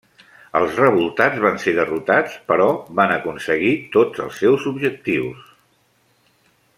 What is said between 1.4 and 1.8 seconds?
van ser